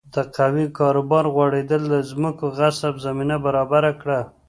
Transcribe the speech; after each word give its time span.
د 0.13 0.15
قهوې 0.35 0.65
کاروبار 0.77 1.25
غوړېدل 1.33 1.81
د 1.89 1.95
ځمکو 2.09 2.45
غصب 2.57 2.93
زمینه 3.05 3.35
برابره 3.45 3.91
کړه. 4.01 4.19